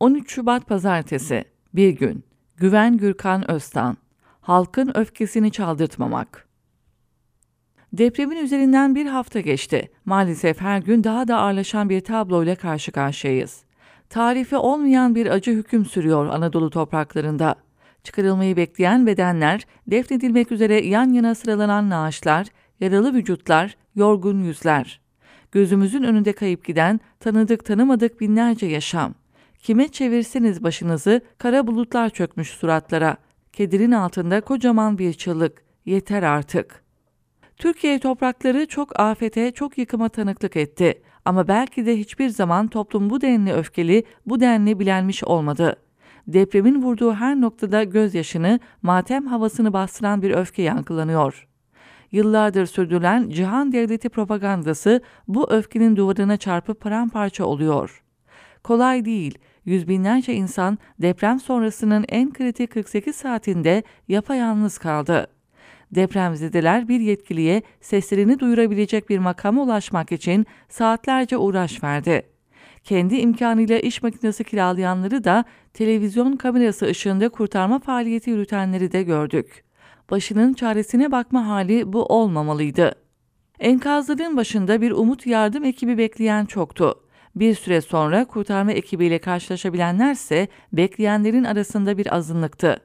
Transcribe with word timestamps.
13 0.00 0.30
Şubat 0.30 0.66
Pazartesi 0.66 1.44
Bir 1.74 1.90
gün 1.90 2.24
Güven 2.56 2.96
Gürkan 2.96 3.50
Öztan 3.50 3.96
Halkın 4.40 4.92
öfkesini 4.94 5.50
çaldırtmamak 5.50 6.48
Depremin 7.92 8.36
üzerinden 8.36 8.94
bir 8.94 9.06
hafta 9.06 9.40
geçti. 9.40 9.90
Maalesef 10.04 10.60
her 10.60 10.78
gün 10.78 11.04
daha 11.04 11.28
da 11.28 11.36
ağırlaşan 11.36 11.88
bir 11.88 12.00
tabloyla 12.00 12.54
karşı 12.54 12.92
karşıyayız. 12.92 13.62
Tarifi 14.10 14.56
olmayan 14.56 15.14
bir 15.14 15.26
acı 15.26 15.50
hüküm 15.50 15.84
sürüyor 15.84 16.26
Anadolu 16.26 16.70
topraklarında. 16.70 17.54
Çıkarılmayı 18.04 18.56
bekleyen 18.56 19.06
bedenler, 19.06 19.66
defnedilmek 19.86 20.52
üzere 20.52 20.86
yan 20.86 21.12
yana 21.12 21.34
sıralanan 21.34 21.90
naaşlar, 21.90 22.46
yaralı 22.80 23.14
vücutlar, 23.14 23.76
yorgun 23.94 24.44
yüzler. 24.44 25.00
Gözümüzün 25.52 26.02
önünde 26.02 26.32
kayıp 26.32 26.64
giden, 26.64 27.00
tanıdık 27.20 27.64
tanımadık 27.64 28.20
binlerce 28.20 28.66
yaşam. 28.66 29.14
Kime 29.66 29.88
çevirseniz 29.88 30.62
başınızı, 30.62 31.20
kara 31.38 31.66
bulutlar 31.66 32.10
çökmüş 32.10 32.50
suratlara. 32.50 33.16
Kedirin 33.52 33.92
altında 33.92 34.40
kocaman 34.40 34.98
bir 34.98 35.12
çığlık. 35.12 35.64
Yeter 35.86 36.22
artık. 36.22 36.84
Türkiye 37.56 37.98
toprakları 37.98 38.66
çok 38.66 39.00
afete, 39.00 39.50
çok 39.50 39.78
yıkıma 39.78 40.08
tanıklık 40.08 40.56
etti. 40.56 41.02
Ama 41.24 41.48
belki 41.48 41.86
de 41.86 41.98
hiçbir 41.98 42.28
zaman 42.28 42.68
toplum 42.68 43.10
bu 43.10 43.20
denli 43.20 43.52
öfkeli, 43.52 44.04
bu 44.26 44.40
denli 44.40 44.78
bilenmiş 44.78 45.24
olmadı. 45.24 45.76
Depremin 46.26 46.82
vurduğu 46.82 47.12
her 47.12 47.40
noktada 47.40 47.84
gözyaşını, 47.84 48.60
matem 48.82 49.26
havasını 49.26 49.72
bastıran 49.72 50.22
bir 50.22 50.30
öfke 50.30 50.62
yankılanıyor. 50.62 51.48
Yıllardır 52.12 52.66
sürdürülen 52.66 53.28
cihan 53.28 53.72
devleti 53.72 54.08
propagandası 54.08 55.00
bu 55.28 55.50
öfkenin 55.50 55.96
duvarına 55.96 56.36
çarpıp 56.36 56.80
paramparça 56.80 57.44
oluyor. 57.44 58.02
Kolay 58.66 59.04
değil, 59.04 59.38
yüz 59.64 59.88
binlerce 59.88 60.34
insan 60.34 60.78
deprem 60.98 61.40
sonrasının 61.40 62.04
en 62.08 62.32
kritik 62.32 62.70
48 62.70 63.16
saatinde 63.16 63.82
yapayalnız 64.08 64.78
kaldı. 64.78 65.26
Depremzedeler 65.90 66.88
bir 66.88 67.00
yetkiliye 67.00 67.62
seslerini 67.80 68.38
duyurabilecek 68.38 69.08
bir 69.08 69.18
makama 69.18 69.62
ulaşmak 69.62 70.12
için 70.12 70.46
saatlerce 70.68 71.36
uğraş 71.36 71.84
verdi. 71.84 72.22
Kendi 72.84 73.16
imkanıyla 73.16 73.78
iş 73.78 74.02
makinesi 74.02 74.44
kiralayanları 74.44 75.24
da 75.24 75.44
televizyon 75.74 76.36
kamerası 76.36 76.86
ışığında 76.86 77.28
kurtarma 77.28 77.78
faaliyeti 77.78 78.30
yürütenleri 78.30 78.92
de 78.92 79.02
gördük. 79.02 79.64
Başının 80.10 80.54
çaresine 80.54 81.12
bakma 81.12 81.46
hali 81.46 81.92
bu 81.92 82.04
olmamalıydı. 82.04 82.94
Enkazların 83.60 84.36
başında 84.36 84.80
bir 84.80 84.90
umut 84.90 85.26
yardım 85.26 85.64
ekibi 85.64 85.98
bekleyen 85.98 86.44
çoktu. 86.44 87.05
Bir 87.36 87.54
süre 87.54 87.80
sonra 87.80 88.24
kurtarma 88.24 88.72
ekibiyle 88.72 89.18
karşılaşabilenlerse 89.18 90.48
bekleyenlerin 90.72 91.44
arasında 91.44 91.98
bir 91.98 92.14
azınlıktı. 92.14 92.76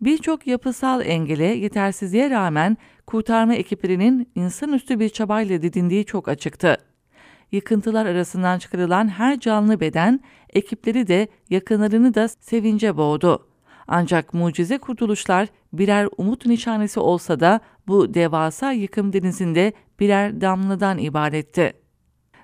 Birçok 0.00 0.46
yapısal 0.46 1.06
engele, 1.06 1.44
yetersizliğe 1.44 2.30
rağmen 2.30 2.76
kurtarma 3.06 3.54
ekiplerinin 3.54 4.30
insanüstü 4.34 5.00
bir 5.00 5.08
çabayla 5.08 5.62
didindiği 5.62 6.04
çok 6.04 6.28
açıktı. 6.28 6.76
Yıkıntılar 7.52 8.06
arasından 8.06 8.58
çıkarılan 8.58 9.08
her 9.08 9.40
canlı 9.40 9.80
beden, 9.80 10.20
ekipleri 10.50 11.06
de 11.06 11.28
yakınlarını 11.50 12.14
da 12.14 12.28
sevince 12.28 12.96
boğdu. 12.96 13.48
Ancak 13.88 14.34
mucize 14.34 14.78
kurtuluşlar 14.78 15.48
birer 15.72 16.08
umut 16.16 16.46
nişanesi 16.46 17.00
olsa 17.00 17.40
da 17.40 17.60
bu 17.86 18.14
devasa 18.14 18.72
yıkım 18.72 19.12
denizinde 19.12 19.72
birer 20.00 20.40
damladan 20.40 20.98
ibaretti. 20.98 21.81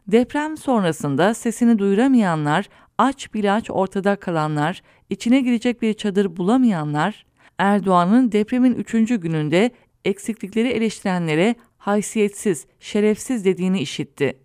Deprem 0.09 0.56
sonrasında 0.56 1.34
sesini 1.34 1.78
duyuramayanlar, 1.78 2.69
aç 2.98 3.34
bilaç 3.34 3.70
ortada 3.70 4.17
kalanlar, 4.17 4.83
içine 5.11 5.41
girecek 5.41 5.83
bir 5.83 5.95
çadır 5.95 6.37
bulamayanlar, 6.37 7.27
Erdoğan'ın 7.59 8.33
depremin 8.33 8.75
üçüncü 8.75 9.17
gününde 9.17 9.70
eksiklikleri 10.05 10.69
eleştirenlere 10.69 11.55
haysiyetsiz, 11.78 12.66
şerefsiz 12.81 13.44
dediğini 13.44 13.81
işitti. 13.81 14.38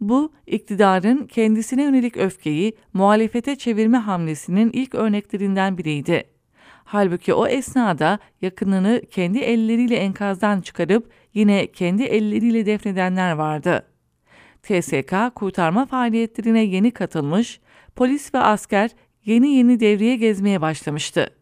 Bu, 0.00 0.32
iktidarın 0.46 1.26
kendisine 1.26 1.82
yönelik 1.82 2.16
öfkeyi 2.16 2.72
muhalefete 2.92 3.56
çevirme 3.56 3.98
hamlesinin 3.98 4.70
ilk 4.72 4.94
örneklerinden 4.94 5.78
biriydi. 5.78 6.24
Halbuki 6.84 7.34
o 7.34 7.46
esnada 7.46 8.18
yakınını 8.42 9.02
kendi 9.10 9.38
elleriyle 9.38 9.96
enkazdan 9.96 10.60
çıkarıp 10.60 11.10
yine 11.34 11.66
kendi 11.66 12.02
elleriyle 12.02 12.66
defnedenler 12.66 13.32
vardı. 13.32 13.87
TSK 14.68 15.34
kurtarma 15.34 15.86
faaliyetlerine 15.86 16.64
yeni 16.64 16.90
katılmış, 16.90 17.60
polis 17.96 18.34
ve 18.34 18.38
asker 18.38 18.90
yeni 19.24 19.48
yeni 19.48 19.80
devreye 19.80 20.16
gezmeye 20.16 20.60
başlamıştı 20.60 21.38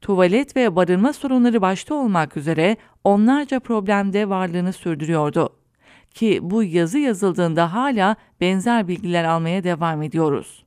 tuvalet 0.00 0.56
ve 0.56 0.76
barınma 0.76 1.12
sorunları 1.12 1.62
başta 1.62 1.94
olmak 1.94 2.36
üzere 2.36 2.76
onlarca 3.04 3.60
problemde 3.60 4.28
varlığını 4.28 4.72
sürdürüyordu. 4.72 5.56
Ki 6.14 6.38
bu 6.42 6.62
yazı 6.62 6.98
yazıldığında 6.98 7.72
hala 7.72 8.16
benzer 8.40 8.88
bilgiler 8.88 9.24
almaya 9.24 9.64
devam 9.64 10.02
ediyoruz. 10.02 10.64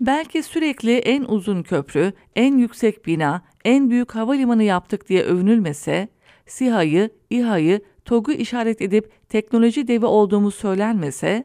Belki 0.00 0.42
sürekli 0.42 0.98
en 0.98 1.24
uzun 1.24 1.62
köprü, 1.62 2.12
en 2.36 2.58
yüksek 2.58 3.06
bina, 3.06 3.42
en 3.64 3.90
büyük 3.90 4.14
havalimanı 4.14 4.62
yaptık 4.62 5.08
diye 5.08 5.22
övünülmese, 5.22 6.08
SİHA'yı, 6.46 7.10
İHA'yı, 7.30 7.80
TOG'u 8.04 8.32
işaret 8.32 8.82
edip 8.82 9.28
teknoloji 9.28 9.88
devi 9.88 10.06
olduğumuz 10.06 10.54
söylenmese, 10.54 11.44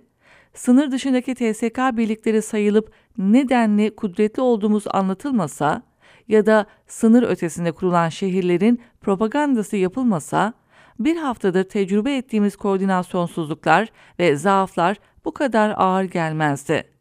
sınır 0.53 0.91
dışındaki 0.91 1.35
TSK 1.35 1.77
birlikleri 1.97 2.41
sayılıp 2.41 2.91
nedenli 3.17 3.95
kudretli 3.95 4.41
olduğumuz 4.41 4.83
anlatılmasa, 4.87 5.81
ya 6.27 6.45
da 6.45 6.65
sınır 6.87 7.23
ötesinde 7.23 7.71
kurulan 7.71 8.09
şehirlerin 8.09 8.81
propagandası 9.01 9.77
yapılmasa, 9.77 10.53
bir 10.99 11.17
haftadır 11.17 11.63
tecrübe 11.63 12.17
ettiğimiz 12.17 12.55
koordinasyonsuzluklar 12.55 13.89
ve 14.19 14.35
zaaflar 14.35 14.97
bu 15.25 15.33
kadar 15.33 15.73
ağır 15.77 16.03
gelmezdi. 16.03 16.94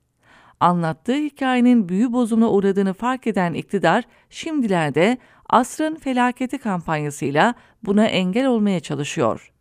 Anlattığı 0.65 1.15
hikayenin 1.15 1.89
büyü 1.89 2.13
bozumuna 2.13 2.51
uğradığını 2.51 2.93
fark 2.93 3.27
eden 3.27 3.55
iktidar, 3.55 4.05
şimdilerde 4.31 5.19
asrın 5.49 5.95
felaketi 5.95 6.59
kampanyasıyla 6.59 7.55
buna 7.83 8.07
engel 8.07 8.47
olmaya 8.47 8.81
çalışıyor. 8.81 9.53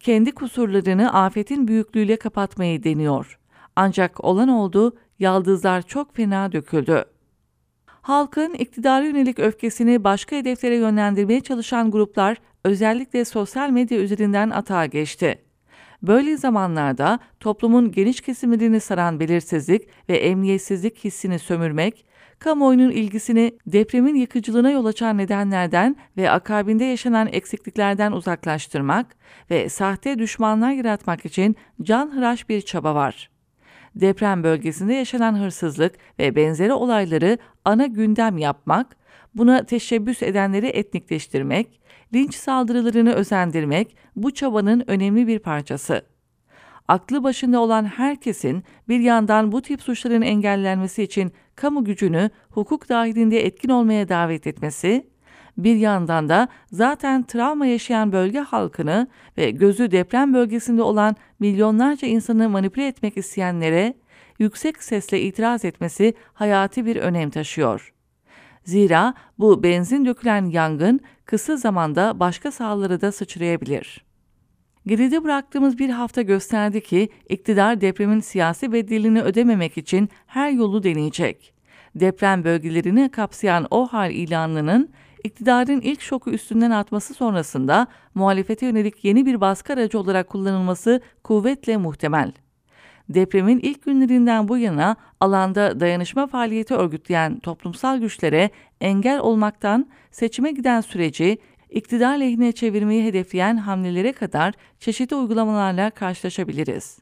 Kendi 0.00 0.32
kusurlarını 0.32 1.14
afetin 1.14 1.68
büyüklüğüyle 1.68 2.16
kapatmayı 2.16 2.84
deniyor. 2.84 3.38
Ancak 3.76 4.24
olan 4.24 4.48
oldu, 4.48 4.96
yaldızlar 5.18 5.82
çok 5.82 6.16
fena 6.16 6.52
döküldü 6.52 7.04
halkın 8.06 8.54
iktidara 8.54 9.04
yönelik 9.04 9.38
öfkesini 9.38 10.04
başka 10.04 10.36
hedeflere 10.36 10.76
yönlendirmeye 10.76 11.40
çalışan 11.40 11.90
gruplar 11.90 12.36
özellikle 12.64 13.24
sosyal 13.24 13.70
medya 13.70 13.98
üzerinden 13.98 14.50
atağa 14.50 14.86
geçti. 14.86 15.45
Böyle 16.02 16.36
zamanlarda 16.36 17.18
toplumun 17.40 17.92
geniş 17.92 18.20
kesimlerini 18.20 18.80
saran 18.80 19.20
belirsizlik 19.20 19.88
ve 20.08 20.16
emniyetsizlik 20.16 21.04
hissini 21.04 21.38
sömürmek, 21.38 22.06
kamuoyunun 22.38 22.90
ilgisini 22.90 23.58
depremin 23.66 24.14
yıkıcılığına 24.14 24.70
yol 24.70 24.84
açan 24.84 25.18
nedenlerden 25.18 25.96
ve 26.16 26.30
akabinde 26.30 26.84
yaşanan 26.84 27.28
eksikliklerden 27.32 28.12
uzaklaştırmak 28.12 29.16
ve 29.50 29.68
sahte 29.68 30.18
düşmanlar 30.18 30.72
yaratmak 30.72 31.24
için 31.24 31.56
canhıraş 31.82 32.48
bir 32.48 32.60
çaba 32.60 32.94
var 32.94 33.35
deprem 33.96 34.42
bölgesinde 34.42 34.94
yaşanan 34.94 35.38
hırsızlık 35.38 35.94
ve 36.18 36.36
benzeri 36.36 36.72
olayları 36.72 37.38
ana 37.64 37.86
gündem 37.86 38.38
yapmak, 38.38 38.96
buna 39.34 39.64
teşebbüs 39.64 40.22
edenleri 40.22 40.66
etnikleştirmek, 40.66 41.80
linç 42.14 42.34
saldırılarını 42.34 43.12
özendirmek 43.12 43.96
bu 44.16 44.30
çabanın 44.30 44.84
önemli 44.86 45.26
bir 45.26 45.38
parçası. 45.38 46.02
Aklı 46.88 47.24
başında 47.24 47.60
olan 47.60 47.84
herkesin 47.84 48.64
bir 48.88 49.00
yandan 49.00 49.52
bu 49.52 49.62
tip 49.62 49.82
suçların 49.82 50.22
engellenmesi 50.22 51.02
için 51.02 51.32
kamu 51.54 51.84
gücünü 51.84 52.30
hukuk 52.50 52.88
dahilinde 52.88 53.46
etkin 53.46 53.68
olmaya 53.68 54.08
davet 54.08 54.46
etmesi, 54.46 55.06
bir 55.58 55.76
yandan 55.76 56.28
da 56.28 56.48
zaten 56.72 57.22
travma 57.22 57.66
yaşayan 57.66 58.12
bölge 58.12 58.38
halkını 58.38 59.08
ve 59.38 59.50
gözü 59.50 59.90
deprem 59.90 60.34
bölgesinde 60.34 60.82
olan 60.82 61.16
milyonlarca 61.38 62.08
insanı 62.08 62.48
manipüle 62.48 62.86
etmek 62.86 63.16
isteyenlere 63.16 63.94
yüksek 64.38 64.82
sesle 64.82 65.20
itiraz 65.20 65.64
etmesi 65.64 66.14
hayati 66.34 66.86
bir 66.86 66.96
önem 66.96 67.30
taşıyor. 67.30 67.92
Zira 68.64 69.14
bu 69.38 69.62
benzin 69.62 70.04
dökülen 70.04 70.46
yangın 70.46 71.00
kısa 71.24 71.56
zamanda 71.56 72.20
başka 72.20 72.50
sahalara 72.50 73.00
da 73.00 73.12
sıçrayabilir. 73.12 74.06
Geride 74.86 75.24
bıraktığımız 75.24 75.78
bir 75.78 75.90
hafta 75.90 76.22
gösterdi 76.22 76.80
ki 76.80 77.08
iktidar 77.28 77.80
depremin 77.80 78.20
siyasi 78.20 78.72
bedelini 78.72 79.22
ödememek 79.22 79.78
için 79.78 80.08
her 80.26 80.50
yolu 80.50 80.82
deneyecek. 80.82 81.54
Deprem 81.94 82.44
bölgelerini 82.44 83.10
kapsayan 83.10 83.66
o 83.70 83.86
hal 83.86 84.10
ilanının 84.10 84.90
iktidarın 85.24 85.80
ilk 85.80 86.00
şoku 86.00 86.30
üstünden 86.30 86.70
atması 86.70 87.14
sonrasında 87.14 87.86
muhalefete 88.14 88.66
yönelik 88.66 89.04
yeni 89.04 89.26
bir 89.26 89.40
baskı 89.40 89.72
aracı 89.72 89.98
olarak 89.98 90.28
kullanılması 90.28 91.00
kuvvetle 91.24 91.76
muhtemel. 91.76 92.32
depremin 93.08 93.58
ilk 93.58 93.82
günlerinden 93.82 94.48
bu 94.48 94.58
yana 94.58 94.96
alanda 95.20 95.80
dayanışma 95.80 96.26
faaliyeti 96.26 96.74
örgütleyen 96.74 97.38
toplumsal 97.38 97.98
güçlere 97.98 98.50
engel 98.80 99.20
olmaktan 99.20 99.88
seçime 100.10 100.52
giden 100.52 100.80
süreci 100.80 101.38
iktidar 101.70 102.18
lehine 102.18 102.52
çevirmeyi 102.52 103.04
hedefleyen 103.04 103.56
hamlelere 103.56 104.12
kadar 104.12 104.54
çeşitli 104.80 105.16
uygulamalarla 105.16 105.90
karşılaşabiliriz. 105.90 106.98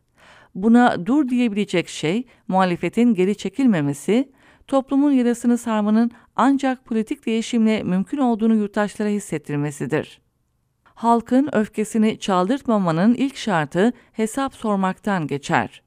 Buna 0.55 1.07
dur 1.07 1.29
diyebilecek 1.29 1.89
şey 1.89 2.25
muhalefetin 2.49 3.15
geri 3.15 3.35
çekilmemesi, 3.35 4.33
toplumun 4.67 5.13
yarasını 5.13 5.59
sarmanın 5.59 6.11
ancak 6.37 6.85
politik 6.85 7.27
değişimle 7.27 7.83
mümkün 7.83 8.19
olduğunu 8.19 8.55
yurttaşlara 8.55 9.09
hissettirmesidir. 9.09 10.21
Halkın 10.85 11.49
öfkesini 11.53 12.19
çaldırtmamanın 12.19 13.15
ilk 13.15 13.37
şartı 13.37 13.93
hesap 14.13 14.55
sormaktan 14.55 15.27
geçer. 15.27 15.83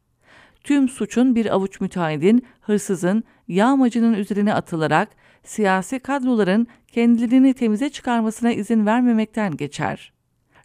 Tüm 0.64 0.90
suçun 0.90 1.36
bir 1.36 1.54
avuç 1.54 1.82
müteahhidin, 1.82 2.46
hırsızın, 2.62 3.24
yağmacının 3.48 4.14
üzerine 4.14 4.54
atılarak 4.54 5.10
siyasi 5.44 6.00
kadroların 6.00 6.68
kendilerini 6.88 7.54
temize 7.54 7.90
çıkarmasına 7.90 8.52
izin 8.52 8.86
vermemekten 8.86 9.58
geçer. 9.58 10.14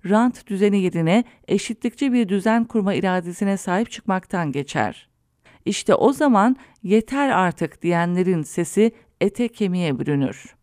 Rant 0.08 0.46
düzeni 0.46 0.82
yerine 0.82 1.24
eşitlikçi 1.48 2.12
bir 2.12 2.28
düzen 2.28 2.64
kurma 2.64 2.94
iradesine 2.94 3.56
sahip 3.56 3.90
çıkmaktan 3.90 4.52
geçer. 4.52 5.11
İşte 5.64 5.94
o 5.94 6.12
zaman 6.12 6.56
yeter 6.82 7.28
artık 7.28 7.82
diyenlerin 7.82 8.42
sesi 8.42 8.92
ete 9.20 9.48
kemiğe 9.48 9.98
bürünür. 9.98 10.54